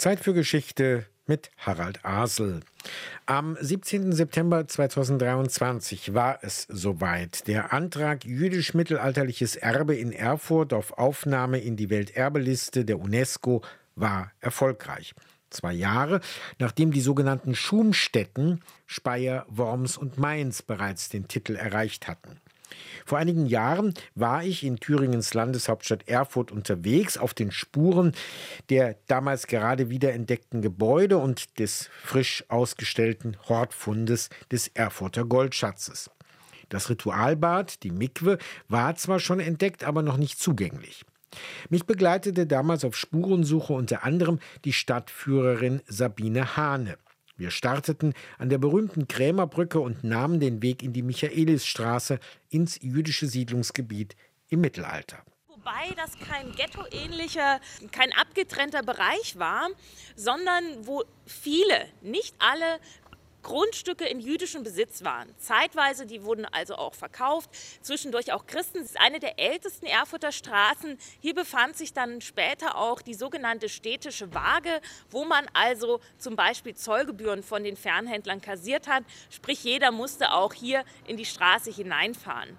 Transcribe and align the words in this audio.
Zeit 0.00 0.20
für 0.20 0.32
Geschichte 0.32 1.04
mit 1.26 1.50
Harald 1.58 2.06
Asel. 2.06 2.60
Am 3.26 3.58
17. 3.60 4.12
September 4.12 4.66
2023 4.66 6.14
war 6.14 6.38
es 6.40 6.66
soweit. 6.70 7.46
Der 7.46 7.74
Antrag 7.74 8.24
jüdisch-mittelalterliches 8.24 9.56
Erbe 9.56 9.94
in 9.94 10.12
Erfurt 10.12 10.72
auf 10.72 10.96
Aufnahme 10.96 11.58
in 11.58 11.76
die 11.76 11.90
Welterbeliste 11.90 12.86
der 12.86 12.98
UNESCO 12.98 13.60
war 13.94 14.32
erfolgreich. 14.40 15.12
Zwei 15.50 15.74
Jahre 15.74 16.22
nachdem 16.58 16.92
die 16.92 17.02
sogenannten 17.02 17.54
Schumstätten 17.54 18.62
Speyer, 18.86 19.44
Worms 19.50 19.98
und 19.98 20.16
Mainz 20.16 20.62
bereits 20.62 21.10
den 21.10 21.28
Titel 21.28 21.56
erreicht 21.56 22.08
hatten. 22.08 22.40
Vor 23.04 23.18
einigen 23.18 23.46
Jahren 23.46 23.94
war 24.14 24.44
ich 24.44 24.64
in 24.64 24.76
Thüringens 24.76 25.34
Landeshauptstadt 25.34 26.08
Erfurt 26.08 26.52
unterwegs 26.52 27.18
auf 27.18 27.34
den 27.34 27.50
Spuren 27.50 28.12
der 28.68 28.96
damals 29.06 29.46
gerade 29.46 29.90
wiederentdeckten 29.90 30.62
Gebäude 30.62 31.18
und 31.18 31.58
des 31.58 31.90
frisch 32.02 32.44
ausgestellten 32.48 33.36
Hortfundes 33.48 34.30
des 34.50 34.68
Erfurter 34.68 35.24
Goldschatzes. 35.24 36.10
Das 36.68 36.88
Ritualbad, 36.88 37.82
die 37.82 37.90
Mikwe, 37.90 38.38
war 38.68 38.94
zwar 38.94 39.18
schon 39.18 39.40
entdeckt, 39.40 39.84
aber 39.84 40.02
noch 40.02 40.16
nicht 40.16 40.38
zugänglich. 40.38 41.04
Mich 41.68 41.84
begleitete 41.86 42.46
damals 42.46 42.84
auf 42.84 42.96
Spurensuche 42.96 43.72
unter 43.72 44.04
anderem 44.04 44.38
die 44.64 44.72
Stadtführerin 44.72 45.82
Sabine 45.86 46.56
Hahne. 46.56 46.96
Wir 47.40 47.50
starteten 47.50 48.12
an 48.36 48.50
der 48.50 48.58
berühmten 48.58 49.08
Krämerbrücke 49.08 49.80
und 49.80 50.04
nahmen 50.04 50.40
den 50.40 50.60
Weg 50.60 50.82
in 50.82 50.92
die 50.92 51.00
Michaelisstraße 51.00 52.20
ins 52.50 52.78
jüdische 52.82 53.26
Siedlungsgebiet 53.26 54.14
im 54.50 54.60
Mittelalter. 54.60 55.24
Wobei 55.48 55.94
das 55.96 56.18
kein 56.18 56.52
ghettoähnlicher, 56.52 57.62
kein 57.92 58.12
abgetrennter 58.12 58.82
Bereich 58.82 59.38
war, 59.38 59.70
sondern 60.16 60.86
wo 60.86 61.02
viele, 61.24 61.86
nicht 62.02 62.34
alle 62.40 62.78
Grundstücke 63.42 64.04
in 64.06 64.20
jüdischem 64.20 64.62
Besitz 64.62 65.04
waren. 65.04 65.34
Zeitweise, 65.38 66.06
die 66.06 66.24
wurden 66.24 66.44
also 66.46 66.76
auch 66.76 66.94
verkauft, 66.94 67.50
zwischendurch 67.82 68.32
auch 68.32 68.46
Christen. 68.46 68.78
Das 68.78 68.90
ist 68.90 69.00
eine 69.00 69.20
der 69.20 69.38
ältesten 69.38 69.86
Erfurter 69.86 70.32
Straßen. 70.32 70.98
Hier 71.20 71.34
befand 71.34 71.76
sich 71.76 71.92
dann 71.92 72.20
später 72.20 72.76
auch 72.76 73.02
die 73.02 73.14
sogenannte 73.14 73.68
städtische 73.68 74.34
Waage, 74.34 74.80
wo 75.10 75.24
man 75.24 75.46
also 75.52 76.00
zum 76.18 76.36
Beispiel 76.36 76.74
Zollgebühren 76.74 77.42
von 77.42 77.64
den 77.64 77.76
Fernhändlern 77.76 78.40
kassiert 78.40 78.88
hat. 78.88 79.04
Sprich, 79.30 79.64
jeder 79.64 79.90
musste 79.90 80.32
auch 80.32 80.52
hier 80.52 80.84
in 81.06 81.16
die 81.16 81.26
Straße 81.26 81.70
hineinfahren. 81.70 82.58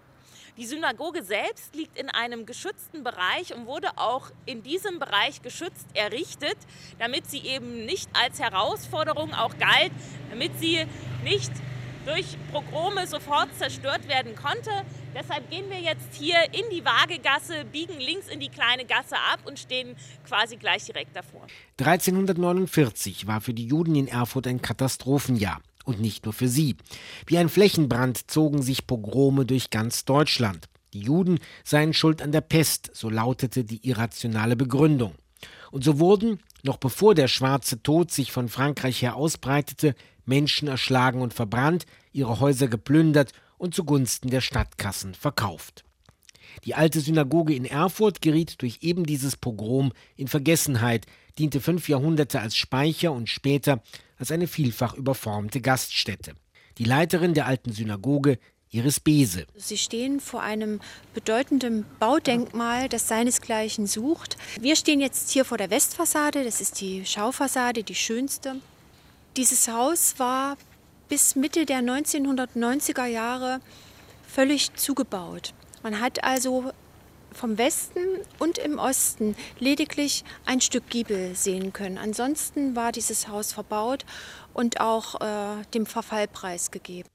Die 0.61 0.67
Synagoge 0.67 1.23
selbst 1.23 1.73
liegt 1.73 1.97
in 1.97 2.07
einem 2.09 2.45
geschützten 2.45 3.03
Bereich 3.03 3.51
und 3.55 3.65
wurde 3.65 3.97
auch 3.97 4.29
in 4.45 4.61
diesem 4.61 4.99
Bereich 4.99 5.41
geschützt 5.41 5.87
errichtet, 5.95 6.55
damit 6.99 7.27
sie 7.27 7.39
eben 7.39 7.87
nicht 7.87 8.07
als 8.13 8.39
Herausforderung 8.39 9.33
auch 9.33 9.57
galt, 9.57 9.91
damit 10.29 10.51
sie 10.59 10.85
nicht 11.23 11.51
durch 12.05 12.37
Pogrome 12.51 13.07
sofort 13.07 13.49
zerstört 13.57 14.07
werden 14.07 14.35
konnte. 14.35 14.69
Deshalb 15.15 15.49
gehen 15.49 15.67
wir 15.71 15.79
jetzt 15.79 16.13
hier 16.13 16.37
in 16.51 16.69
die 16.71 16.85
Waagegasse, 16.85 17.65
biegen 17.65 17.99
links 17.99 18.27
in 18.27 18.39
die 18.39 18.49
kleine 18.49 18.85
Gasse 18.85 19.15
ab 19.15 19.39
und 19.45 19.57
stehen 19.57 19.95
quasi 20.27 20.57
gleich 20.57 20.85
direkt 20.85 21.15
davor. 21.15 21.47
1349 21.79 23.25
war 23.25 23.41
für 23.41 23.55
die 23.55 23.65
Juden 23.65 23.95
in 23.95 24.07
Erfurt 24.07 24.45
ein 24.45 24.61
Katastrophenjahr. 24.61 25.59
Und 25.85 25.99
nicht 25.99 26.25
nur 26.25 26.33
für 26.33 26.47
sie. 26.47 26.75
Wie 27.25 27.37
ein 27.37 27.49
Flächenbrand 27.49 28.29
zogen 28.29 28.61
sich 28.61 28.87
Pogrome 28.87 29.45
durch 29.45 29.69
ganz 29.69 30.05
Deutschland. 30.05 30.67
Die 30.93 31.01
Juden 31.01 31.39
seien 31.63 31.93
schuld 31.93 32.21
an 32.21 32.31
der 32.31 32.41
Pest, 32.41 32.91
so 32.93 33.09
lautete 33.09 33.63
die 33.63 33.87
irrationale 33.87 34.55
Begründung. 34.55 35.13
Und 35.71 35.83
so 35.83 35.99
wurden, 35.99 36.39
noch 36.63 36.77
bevor 36.77 37.15
der 37.15 37.27
schwarze 37.27 37.81
Tod 37.81 38.11
sich 38.11 38.31
von 38.31 38.49
Frankreich 38.49 39.01
her 39.01 39.15
ausbreitete, 39.15 39.95
Menschen 40.25 40.67
erschlagen 40.67 41.21
und 41.21 41.33
verbrannt, 41.33 41.85
ihre 42.11 42.39
Häuser 42.39 42.67
geplündert 42.67 43.31
und 43.57 43.73
zugunsten 43.73 44.29
der 44.29 44.41
Stadtkassen 44.41 45.13
verkauft. 45.13 45.83
Die 46.65 46.75
alte 46.75 46.99
Synagoge 46.99 47.55
in 47.55 47.65
Erfurt 47.65 48.21
geriet 48.21 48.61
durch 48.61 48.79
eben 48.81 49.05
dieses 49.05 49.37
Pogrom 49.37 49.93
in 50.15 50.27
Vergessenheit, 50.27 51.05
diente 51.37 51.61
fünf 51.61 51.89
Jahrhunderte 51.89 52.39
als 52.39 52.55
Speicher 52.55 53.11
und 53.11 53.29
später 53.29 53.81
als 54.17 54.31
eine 54.31 54.47
vielfach 54.47 54.93
überformte 54.93 55.61
Gaststätte. 55.61 56.33
Die 56.77 56.83
Leiterin 56.83 57.33
der 57.33 57.47
alten 57.47 57.71
Synagoge, 57.71 58.39
Iris 58.69 59.01
Bese. 59.01 59.45
Sie 59.55 59.77
stehen 59.77 60.21
vor 60.21 60.41
einem 60.41 60.79
bedeutenden 61.13 61.85
Baudenkmal, 61.99 62.87
das 62.87 63.09
seinesgleichen 63.09 63.85
sucht. 63.85 64.37
Wir 64.59 64.77
stehen 64.77 65.01
jetzt 65.01 65.29
hier 65.31 65.43
vor 65.43 65.57
der 65.57 65.69
Westfassade, 65.69 66.45
das 66.45 66.61
ist 66.61 66.79
die 66.79 67.05
Schaufassade, 67.05 67.83
die 67.83 67.95
schönste. 67.95 68.55
Dieses 69.35 69.67
Haus 69.67 70.15
war 70.19 70.57
bis 71.09 71.35
Mitte 71.35 71.65
der 71.65 71.81
1990er 71.81 73.05
Jahre 73.05 73.59
völlig 74.25 74.73
zugebaut. 74.75 75.53
Man 75.83 75.99
hat 75.99 76.23
also 76.23 76.71
vom 77.33 77.57
Westen 77.57 78.01
und 78.39 78.57
im 78.57 78.79
Osten 78.79 79.35
lediglich 79.59 80.23
ein 80.45 80.61
Stück 80.61 80.89
Giebel 80.89 81.35
sehen 81.35 81.73
können. 81.73 81.97
Ansonsten 81.97 82.75
war 82.75 82.91
dieses 82.91 83.27
Haus 83.27 83.53
verbaut 83.53 84.05
und 84.53 84.79
auch 84.79 85.21
äh, 85.21 85.63
dem 85.73 85.85
Verfall 85.85 86.27
preisgegeben. 86.27 87.10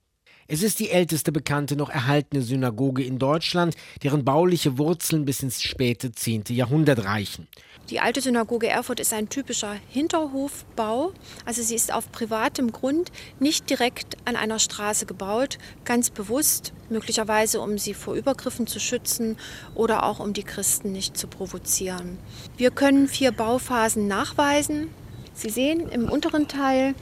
Es 0.48 0.62
ist 0.62 0.78
die 0.78 0.90
älteste 0.90 1.32
bekannte 1.32 1.74
noch 1.74 1.90
erhaltene 1.90 2.40
Synagoge 2.40 3.02
in 3.02 3.18
Deutschland, 3.18 3.74
deren 4.04 4.24
bauliche 4.24 4.78
Wurzeln 4.78 5.24
bis 5.24 5.42
ins 5.42 5.60
späte 5.60 6.12
10. 6.12 6.44
Jahrhundert 6.50 7.04
reichen. 7.04 7.48
Die 7.90 7.98
alte 7.98 8.20
Synagoge 8.20 8.68
Erfurt 8.68 9.00
ist 9.00 9.12
ein 9.12 9.28
typischer 9.28 9.74
Hinterhofbau. 9.88 11.12
Also 11.44 11.62
sie 11.62 11.74
ist 11.74 11.92
auf 11.92 12.12
privatem 12.12 12.70
Grund 12.70 13.10
nicht 13.40 13.68
direkt 13.70 14.16
an 14.24 14.36
einer 14.36 14.60
Straße 14.60 15.04
gebaut, 15.04 15.58
ganz 15.84 16.10
bewusst, 16.10 16.72
möglicherweise 16.90 17.60
um 17.60 17.76
sie 17.76 17.94
vor 17.94 18.14
Übergriffen 18.14 18.68
zu 18.68 18.78
schützen 18.78 19.36
oder 19.74 20.04
auch 20.04 20.20
um 20.20 20.32
die 20.32 20.44
Christen 20.44 20.92
nicht 20.92 21.16
zu 21.16 21.26
provozieren. 21.26 22.18
Wir 22.56 22.70
können 22.70 23.08
vier 23.08 23.32
Bauphasen 23.32 24.06
nachweisen. 24.06 24.90
Sie 25.34 25.50
sehen 25.50 25.88
im 25.88 26.08
unteren 26.08 26.46
Teil 26.46 26.94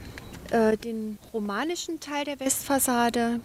äh, 0.51 0.77
den 0.77 1.17
romanischen 1.33 1.99
Teil 1.99 2.25
der 2.25 2.39
Westfassade. 2.39 3.39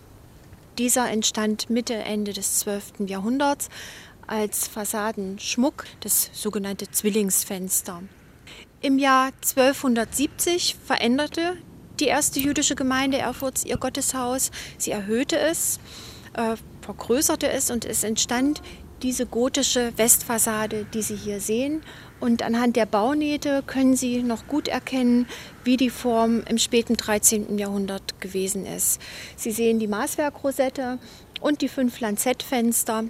Dieser 0.78 1.10
entstand 1.10 1.70
Mitte, 1.70 1.94
Ende 1.94 2.32
des 2.32 2.60
12. 2.60 3.00
Jahrhunderts 3.06 3.68
als 4.26 4.68
Fassadenschmuck, 4.68 5.84
das 6.00 6.30
sogenannte 6.32 6.90
Zwillingsfenster. 6.90 8.02
Im 8.80 8.98
Jahr 8.98 9.32
1270 9.42 10.76
veränderte 10.84 11.56
die 11.98 12.06
erste 12.06 12.40
jüdische 12.40 12.76
Gemeinde 12.76 13.18
Erfurts 13.18 13.64
ihr 13.64 13.76
Gotteshaus. 13.76 14.50
Sie 14.78 14.90
erhöhte 14.90 15.38
es, 15.38 15.80
äh, 16.34 16.56
vergrößerte 16.80 17.48
es 17.50 17.70
und 17.70 17.84
es 17.84 18.04
entstand 18.04 18.62
diese 19.02 19.26
gotische 19.26 19.92
Westfassade, 19.96 20.86
die 20.92 21.02
Sie 21.02 21.16
hier 21.16 21.40
sehen. 21.40 21.82
Und 22.20 22.42
anhand 22.42 22.76
der 22.76 22.86
Baunähte 22.86 23.62
können 23.66 23.96
Sie 23.96 24.22
noch 24.22 24.46
gut 24.46 24.68
erkennen, 24.68 25.26
wie 25.64 25.76
die 25.76 25.90
Form 25.90 26.42
im 26.48 26.58
späten 26.58 26.96
13. 26.96 27.58
Jahrhundert 27.58 28.20
gewesen 28.20 28.66
ist. 28.66 29.00
Sie 29.36 29.52
sehen 29.52 29.78
die 29.78 29.88
Maßwerkrosette 29.88 30.98
und 31.40 31.62
die 31.62 31.68
fünf 31.68 31.98
Lanzettfenster 32.00 33.04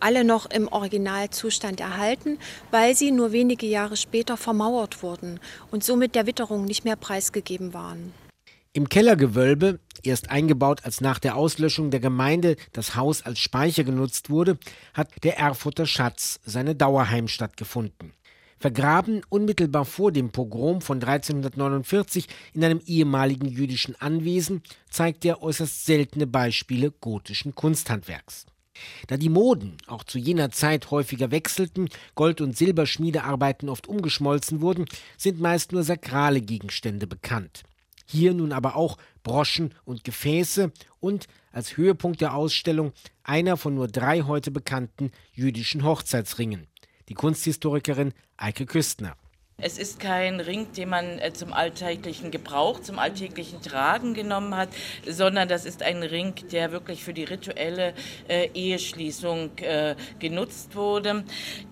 alle 0.00 0.24
noch 0.24 0.46
im 0.46 0.68
Originalzustand 0.68 1.80
erhalten, 1.80 2.38
weil 2.70 2.94
sie 2.94 3.10
nur 3.10 3.32
wenige 3.32 3.66
Jahre 3.66 3.96
später 3.96 4.36
vermauert 4.36 5.02
wurden 5.02 5.40
und 5.70 5.84
somit 5.84 6.14
der 6.14 6.26
Witterung 6.26 6.64
nicht 6.64 6.84
mehr 6.84 6.96
preisgegeben 6.96 7.74
waren. 7.74 8.12
Im 8.76 8.88
Kellergewölbe, 8.88 9.78
erst 10.02 10.30
eingebaut, 10.30 10.80
als 10.82 11.00
nach 11.00 11.20
der 11.20 11.36
Auslöschung 11.36 11.92
der 11.92 12.00
Gemeinde 12.00 12.56
das 12.72 12.96
Haus 12.96 13.22
als 13.22 13.38
Speicher 13.38 13.84
genutzt 13.84 14.30
wurde, 14.30 14.58
hat 14.94 15.12
der 15.22 15.38
Erfurter 15.38 15.86
Schatz 15.86 16.40
seine 16.44 16.74
Dauerheimstatt 16.74 17.56
gefunden. 17.56 18.14
Vergraben 18.58 19.22
unmittelbar 19.28 19.84
vor 19.84 20.10
dem 20.10 20.30
Pogrom 20.30 20.80
von 20.80 21.00
1349 21.00 22.26
in 22.52 22.64
einem 22.64 22.80
ehemaligen 22.84 23.46
jüdischen 23.46 23.94
Anwesen 24.00 24.60
zeigt 24.90 25.24
er 25.24 25.40
äußerst 25.40 25.86
seltene 25.86 26.26
Beispiele 26.26 26.90
gotischen 26.90 27.54
Kunsthandwerks. 27.54 28.44
Da 29.06 29.16
die 29.16 29.28
Moden 29.28 29.76
auch 29.86 30.02
zu 30.02 30.18
jener 30.18 30.50
Zeit 30.50 30.90
häufiger 30.90 31.30
wechselten, 31.30 31.90
Gold- 32.16 32.40
und 32.40 32.58
Silberschmiedearbeiten 32.58 33.68
oft 33.68 33.86
umgeschmolzen 33.86 34.60
wurden, 34.60 34.86
sind 35.16 35.40
meist 35.40 35.70
nur 35.70 35.84
sakrale 35.84 36.40
Gegenstände 36.40 37.06
bekannt. 37.06 37.62
Hier 38.04 38.34
nun 38.34 38.52
aber 38.52 38.76
auch 38.76 38.98
Broschen 39.22 39.74
und 39.84 40.04
Gefäße 40.04 40.72
und 41.00 41.26
als 41.52 41.76
Höhepunkt 41.76 42.20
der 42.20 42.34
Ausstellung 42.34 42.92
einer 43.22 43.56
von 43.56 43.74
nur 43.74 43.88
drei 43.88 44.22
heute 44.22 44.50
bekannten 44.50 45.10
jüdischen 45.32 45.84
Hochzeitsringen. 45.84 46.66
Die 47.08 47.14
Kunsthistorikerin 47.14 48.12
Eike 48.36 48.66
Küstner. 48.66 49.16
Es 49.56 49.78
ist 49.78 50.00
kein 50.00 50.40
Ring, 50.40 50.72
den 50.72 50.88
man 50.88 51.20
äh, 51.20 51.32
zum 51.32 51.52
alltäglichen 51.52 52.32
Gebrauch, 52.32 52.80
zum 52.80 52.98
alltäglichen 52.98 53.62
Tragen 53.62 54.12
genommen 54.12 54.56
hat, 54.56 54.68
sondern 55.08 55.48
das 55.48 55.64
ist 55.64 55.80
ein 55.80 56.02
Ring, 56.02 56.34
der 56.50 56.72
wirklich 56.72 57.04
für 57.04 57.14
die 57.14 57.22
rituelle 57.22 57.94
äh, 58.26 58.48
Eheschließung 58.52 59.56
äh, 59.58 59.94
genutzt 60.18 60.74
wurde. 60.74 61.22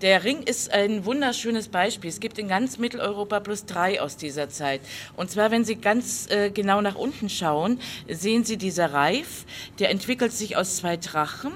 Der 0.00 0.23
Ring 0.23 0.44
ist 0.44 0.73
ein 0.73 1.05
wunderschönes 1.05 1.67
Beispiel. 1.67 2.08
Es 2.08 2.20
gibt 2.20 2.38
in 2.38 2.46
ganz 2.46 2.79
Mitteleuropa 2.79 3.40
plus 3.40 3.67
drei 3.67 4.00
aus 4.00 4.17
dieser 4.17 4.49
Zeit. 4.49 4.81
Und 5.17 5.32
zwar, 5.32 5.50
wenn 5.50 5.64
Sie 5.64 5.75
ganz 5.75 6.31
äh, 6.31 6.50
genau 6.50 6.82
nach 6.82 6.94
unten 6.94 7.29
schauen, 7.29 7.81
sehen 8.08 8.44
Sie 8.44 8.58
dieser 8.58 8.93
Reif, 8.93 9.44
der 9.81 9.90
entwickelt 9.90 10.32
sich 10.32 10.56
aus 10.56 10.76
zwei 10.76 10.96
Drachen. 10.96 11.50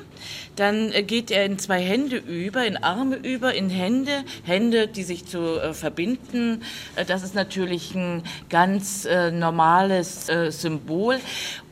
Dann 0.57 0.91
äh, 0.91 1.05
geht 1.05 1.31
er 1.31 1.45
in 1.45 1.61
zwei 1.61 1.81
Hände 1.81 2.17
über, 2.17 2.67
in 2.67 2.77
Arme 2.77 3.15
über, 3.15 3.55
in 3.55 3.71
Hände, 3.71 4.25
Hände, 4.43 4.89
die 4.89 5.05
sich 5.05 5.25
zu 5.25 5.61
äh, 5.61 5.73
verbinden 5.73 6.16
Ägypten. 6.17 6.63
Äh, 6.97 7.05
das 7.05 7.23
ist 7.23 7.35
natürlich 7.35 7.95
ein 7.95 8.23
ganz 8.49 9.05
äh, 9.05 9.31
normales 9.31 10.29
äh, 10.29 10.51
Symbol. 10.51 11.19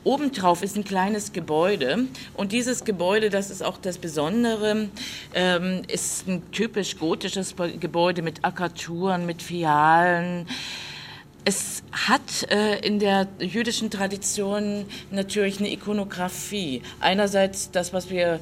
Obendrauf 0.05 0.62
ist 0.62 0.76
ein 0.76 0.85
kleines 0.85 1.32
Gebäude 1.32 2.06
und 2.35 2.52
dieses 2.52 2.85
Gebäude, 2.85 3.31
das 3.31 3.50
ist 3.50 3.62
auch 3.62 3.79
das 3.79 3.96
Besondere, 3.96 4.91
ähm, 5.32 5.82
ist 5.88 6.29
ein 6.29 6.43
typisch 6.52 6.99
gotisches 6.99 7.55
Gebäude 7.81 8.20
mit 8.20 8.44
Akkaturen, 8.44 9.25
mit 9.25 9.41
Fialen. 9.41 10.46
Es 11.46 11.82
hat 11.93 12.50
äh, 12.50 12.87
in 12.87 12.99
der 12.99 13.29
jüdischen 13.38 13.91
Tradition 13.91 14.85
natürlich 15.11 15.58
eine 15.58 15.73
Ikonografie. 15.73 16.82
Einerseits 17.00 17.70
das, 17.70 17.94
was 17.94 18.11
wir 18.11 18.41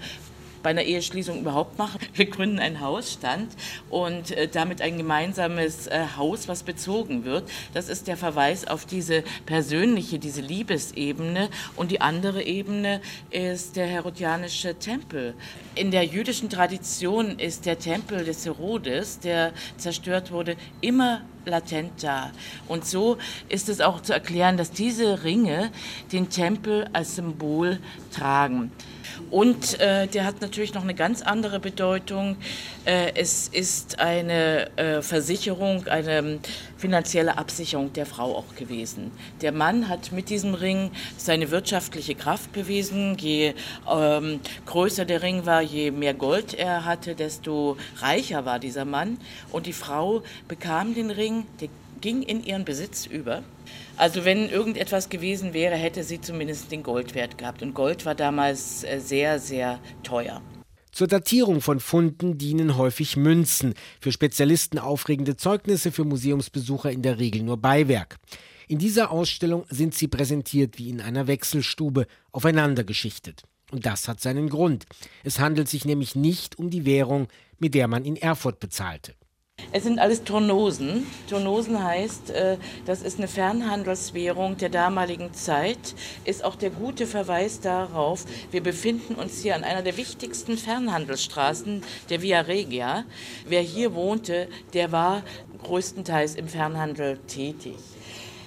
bei 0.63 0.71
einer 0.71 0.83
Eheschließung 0.83 1.41
überhaupt 1.41 1.79
machen. 1.79 2.01
Wir 2.15 2.27
gründen 2.27 2.59
einen 2.59 2.81
Hausstand 2.81 3.53
und 3.91 4.31
äh, 4.33 4.49
damit 4.49 4.81
ein 4.81 4.99
gemeinsames 4.99 5.87
äh, 5.87 6.05
Haus, 6.17 6.49
was 6.49 6.63
bezogen 6.63 7.25
wird. 7.25 7.49
Das 7.75 7.89
ist 7.89 8.07
der 8.09 8.17
Verweis 8.17 8.67
auf 8.67 8.87
diese 8.87 9.23
persönliche, 9.47 10.19
diese 10.19 10.41
Liebesebene. 10.41 11.49
Und 11.77 11.91
die 11.91 12.01
andere 12.01 12.43
Ebene 12.43 13.01
ist 13.31 13.77
der 13.77 13.87
herodianische 13.87 14.75
Tempel. 14.77 15.35
In 15.75 15.91
der 15.91 16.05
jüdischen 16.05 16.51
Tradition 16.51 17.39
ist 17.39 17.67
der 17.67 17.79
Tempel 17.79 18.25
des 18.25 18.45
Herodes, 18.45 19.21
der 19.21 19.53
zerstört 19.77 20.31
wurde, 20.31 20.57
immer 20.81 21.23
latent 21.45 22.03
da. 22.03 22.31
Und 22.69 22.87
so 22.87 23.19
ist 23.49 23.69
es 23.69 23.81
auch 23.81 24.01
zu 24.01 24.13
erklären, 24.13 24.57
dass 24.57 24.71
diese 24.71 25.25
Ringe 25.25 25.71
den 26.13 26.29
Tempel 26.29 26.89
als 26.93 27.17
Symbol 27.17 27.79
tragen. 28.13 28.71
Und 29.31 29.81
äh, 29.81 30.07
der 30.07 30.25
hat 30.25 30.41
natürlich 30.41 30.75
noch 30.75 30.83
eine 30.83 30.95
ganz 30.95 31.23
andere 31.23 31.61
Bedeutung. 31.61 32.37
Äh, 32.85 33.13
es 33.15 33.49
ist 33.49 33.99
eine 33.99 34.77
äh, 34.77 35.03
Versicherung, 35.03 35.87
eine 35.87 36.41
finanzielle 36.77 37.39
Absicherung 37.39 37.93
der 37.93 38.07
Frau 38.07 38.37
auch 38.37 38.55
gewesen. 38.57 39.13
Der 39.41 39.53
Mann 39.53 39.89
hat 39.89 40.13
mit 40.13 40.31
diesem 40.31 40.55
Ring 40.55 40.91
seine 41.17 41.51
wirtschaftliche 41.51 42.15
Kraft 42.15 42.53
bewiesen. 42.53 43.17
Je 43.19 43.55
ähm, 43.91 44.41
größer 44.67 45.05
der 45.05 45.23
Ring 45.23 45.47
war, 45.47 45.63
je 45.63 45.91
mehr 45.91 46.15
Gold 46.15 46.55
er 46.55 46.85
hatte, 46.85 47.15
desto 47.15 47.77
reicher 47.99 48.45
war 48.45 48.59
dieser 48.59 48.85
Mann. 48.85 49.19
Und 49.51 49.67
die 49.67 49.73
Frau 49.73 50.23
bekam 50.49 50.95
den 50.95 51.11
Ring, 51.11 51.47
der 51.61 51.69
ging 52.03 52.23
in 52.23 52.45
ihren 52.45 52.67
Besitz 52.67 53.07
über. 53.07 53.43
Also 53.97 54.27
wenn 54.27 54.51
irgendetwas 54.51 55.09
gewesen 55.09 55.55
wäre, 55.55 55.77
hätte 55.77 56.05
sie 56.05 56.21
zumindest 56.21 56.71
den 56.71 56.83
Goldwert 56.83 57.39
gehabt. 57.39 57.63
Und 57.63 57.73
Gold 57.73 58.05
war 58.05 58.15
damals 58.15 58.85
äh, 58.85 58.99
sehr, 59.01 59.39
sehr 59.39 59.81
teuer. 60.03 60.43
Zur 60.91 61.07
Datierung 61.07 61.63
von 61.63 61.81
Funden 61.81 62.37
dienen 62.37 62.77
häufig 62.77 63.17
Münzen, 63.17 63.73
für 63.99 64.13
Spezialisten 64.13 64.79
aufregende 64.79 65.39
Zeugnisse, 65.39 65.91
für 65.91 66.05
Museumsbesucher 66.05 66.91
in 66.91 67.01
der 67.01 67.19
Regel 67.19 67.43
nur 67.43 67.57
Beiwerk. 67.57 68.19
In 68.69 68.79
dieser 68.79 69.11
Ausstellung 69.11 69.65
sind 69.71 69.95
sie 69.95 70.09
präsentiert 70.09 70.79
wie 70.79 70.91
in 70.91 71.01
einer 71.01 71.27
Wechselstube, 71.27 72.07
aufeinander 72.31 72.85
geschichtet. 72.85 73.45
Und 73.71 73.87
das 73.87 74.07
hat 74.07 74.21
seinen 74.21 74.51
Grund. 74.51 74.85
Es 75.25 75.39
handelt 75.39 75.69
sich 75.69 75.87
nämlich 75.87 76.15
nicht 76.15 76.59
um 76.59 76.69
die 76.69 76.85
Währung, 76.85 77.29
mit 77.59 77.73
der 77.75 77.89
man 77.89 78.05
in 78.05 78.17
Erfurt 78.17 78.61
bezahlte. 78.61 79.15
Es 79.75 79.85
sind 79.85 79.99
alles 79.99 80.23
Turnosen. 80.25 81.07
Turnosen 81.31 81.83
heißt, 81.83 82.31
äh, 82.31 82.59
das 82.85 83.01
ist 83.01 83.19
eine 83.19 83.27
Fernhandelswährung 83.27 84.59
der 84.59 84.69
damaligen 84.69 85.33
Zeit, 85.33 85.95
ist 86.27 86.45
auch 86.45 86.57
der 86.57 86.69
gute 86.69 87.07
Verweis 87.07 87.61
darauf, 87.61 88.27
wir 88.51 88.63
befinden 88.63 89.15
uns 89.15 89.41
hier 89.41 89.57
an 89.57 89.65
einer 89.65 89.81
der 89.81 89.97
wichtigsten 89.97 90.59
Fernhandelsstraßen, 90.59 91.83
der 92.11 92.21
Via 92.21 92.41
Regia. 92.43 93.05
Wer 93.47 93.63
hier 93.63 93.95
wohnte, 93.95 94.49
der 94.75 94.93
war 94.93 95.23
größtenteils 95.63 96.35
im 96.35 96.49
Fernhandel 96.49 97.19
tätig. 97.27 97.77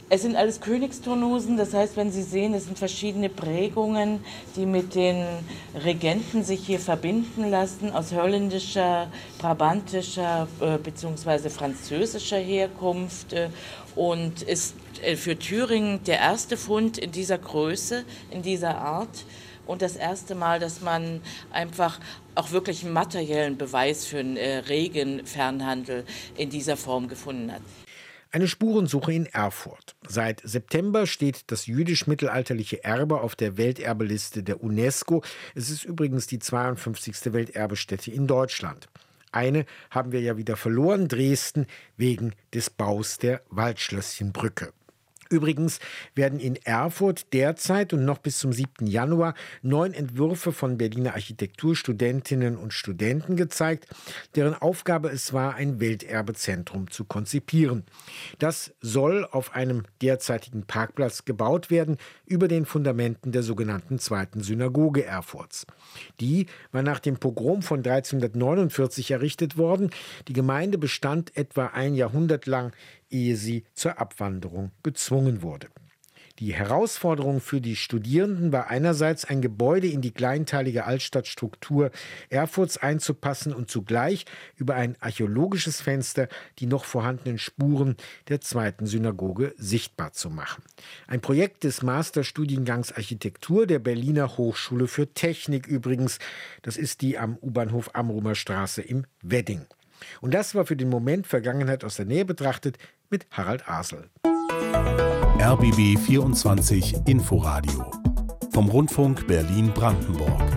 Es 0.08 0.22
sind 0.22 0.36
alles 0.36 0.62
Königsturnosen, 0.62 1.58
das 1.58 1.74
heißt, 1.74 1.98
wenn 1.98 2.12
Sie 2.12 2.22
sehen, 2.22 2.54
es 2.54 2.66
sind 2.66 2.78
verschiedene 2.78 3.28
Prägungen, 3.28 4.24
die 4.56 4.68
mit 4.68 4.94
den 4.94 5.26
Regenten 5.84 6.44
sich 6.44 6.64
hier 6.64 6.80
verbinden 6.80 7.50
lassen, 7.50 7.92
aus 7.92 8.12
holländischer, 8.12 9.12
brabantischer 9.40 10.48
äh, 10.62 10.78
bzw. 10.78 11.50
französischer 11.50 12.38
Herkunft 12.38 13.34
äh, 13.34 13.50
und 13.96 14.44
ist 14.44 14.76
für 15.16 15.40
Thüringen 15.40 16.04
der 16.04 16.20
erste 16.20 16.56
Fund 16.56 17.00
in 17.00 17.12
dieser 17.12 17.40
Größe, 17.40 18.04
in 18.30 18.44
dieser 18.44 18.78
Art 18.78 19.26
und 19.66 19.82
das 19.82 19.96
erste 19.96 20.36
Mal, 20.36 20.60
dass 20.60 20.82
man 20.82 21.20
einfach 21.52 22.00
auch 22.36 22.52
wirklich 22.52 22.84
einen 22.84 22.94
materiellen 22.94 23.58
Beweis 23.58 24.06
für 24.06 24.20
einen 24.20 24.38
äh, 24.38 24.58
regen 24.58 25.26
Fernhandel 25.26 26.06
in 26.38 26.52
dieser 26.52 26.78
Form 26.78 27.08
gefunden 27.08 27.52
hat. 27.52 27.62
Eine 28.36 28.50
Spurensuche 28.50 29.14
in 29.14 29.28
Erfurt. 29.28 29.96
Seit 30.10 30.42
September 30.44 31.08
steht 31.08 31.50
das 31.54 31.68
jüdisch-mittelalterliche 31.68 32.84
Erbe 32.84 33.22
auf 33.22 33.34
der 33.38 33.56
Welterbeliste 33.56 34.44
der 34.44 34.62
UNESCO. 34.62 35.24
Es 35.54 35.70
ist 35.70 35.86
übrigens 35.86 36.28
die 36.28 36.40
52. 36.40 37.32
Welterbestätte 37.32 38.12
in 38.12 38.28
Deutschland. 38.28 38.90
Eine 39.32 39.66
haben 39.90 40.12
wir 40.12 40.20
ja 40.20 40.36
wieder 40.36 40.58
verloren, 40.58 41.08
Dresden, 41.08 41.66
wegen 41.96 42.34
des 42.54 42.70
Baus 42.70 43.20
der 43.20 43.42
Waldschlösschenbrücke. 43.52 44.74
Übrigens 45.30 45.80
werden 46.14 46.40
in 46.40 46.56
Erfurt 46.56 47.34
derzeit 47.34 47.94
und 47.94 48.06
noch 48.06 48.20
bis 48.20 48.38
zum 48.38 48.54
7. 48.54 48.86
Januar 48.86 49.34
neun 49.62 49.94
Entwürfe 49.94 50.52
von 50.52 50.78
Berliner 50.78 51.14
Architekturstudentinnen 51.14 52.58
und 52.58 52.74
Studenten 52.74 53.36
gezeigt, 53.36 53.88
deren 54.36 54.54
Aufgabe 54.54 55.10
es 55.10 55.34
war, 55.34 55.56
ein 55.56 55.80
Welterbezentrum 55.80 56.92
zu 56.92 57.06
konzipieren. 57.06 57.84
Das 58.40 58.74
soll 58.82 59.28
auf 59.32 59.56
einem 59.56 59.84
derzeitigen 60.02 60.64
Parkplatz 60.64 61.26
gebaut 61.26 61.70
werden, 61.70 61.98
über 62.26 62.48
den 62.48 62.66
Fundamenten 62.66 63.32
der 63.32 63.44
sogenannten 63.44 64.00
Zweiten 64.00 64.42
Synagoge 64.42 65.06
Erfurts. 65.06 65.66
Die 66.20 66.46
war 66.72 66.84
nach 66.84 67.00
dem 67.00 67.18
Pogrom 67.18 67.62
von 67.62 67.80
1349 67.80 69.12
errichtet 69.12 69.58
worden. 69.58 69.90
Die 70.28 70.34
Gemeinde 70.34 70.78
bestand 70.78 71.36
etwa 71.36 71.68
ein 71.68 71.96
Jahrhundert 71.96 72.46
lang 72.46 72.74
ehe 73.10 73.36
sie 73.36 73.66
zur 73.74 74.00
Abwanderung 74.00 74.72
gezwungen 74.84 75.42
wurde. 75.42 75.68
Die 76.40 76.54
Herausforderung 76.54 77.40
für 77.40 77.62
die 77.62 77.78
Studierenden 77.78 78.52
war 78.52 78.70
einerseits 78.70 79.24
ein 79.24 79.42
Gebäude 79.42 79.88
in 79.88 80.02
die 80.02 80.12
kleinteilige 80.12 80.84
Altstadtstruktur 80.84 81.92
Erfurts 82.30 82.78
einzupassen 82.78 83.54
und 83.54 83.72
zugleich 83.72 84.26
über 84.58 84.76
ein 84.76 84.98
archäologisches 85.00 85.80
Fenster 85.80 86.28
die 86.60 86.66
noch 86.66 86.84
vorhandenen 86.84 87.38
Spuren 87.38 87.96
der 88.28 88.42
zweiten 88.42 88.86
Synagoge 88.86 89.54
sichtbar 89.58 90.12
zu 90.12 90.30
machen. 90.30 90.62
Ein 91.08 91.22
Projekt 91.22 91.64
des 91.64 91.82
Masterstudiengangs 91.84 92.92
Architektur 92.92 93.66
der 93.66 93.80
Berliner 93.80 94.38
Hochschule 94.38 94.90
für 94.90 95.14
Technik 95.14 95.68
übrigens. 95.68 96.20
Das 96.64 96.76
ist 96.76 97.02
die 97.02 97.18
am 97.18 97.38
U-Bahnhof 97.38 97.92
Amrumer 97.94 98.36
Straße 98.36 98.82
im 98.82 99.06
Wedding. 99.22 99.68
Und 100.22 100.34
das 100.34 100.56
war 100.56 100.66
für 100.66 100.76
den 100.76 100.90
Moment 100.90 101.28
Vergangenheit 101.28 101.84
aus 101.84 101.96
der 101.96 102.06
Nähe 102.06 102.26
betrachtet 102.26 102.78
mit 103.10 103.26
Harald 103.32 103.68
Asel. 103.68 104.10
RBB 105.40 106.00
24 106.00 106.96
Inforadio 107.06 107.92
vom 108.52 108.70
Rundfunk 108.70 109.28
Berlin-Brandenburg. 109.28 110.55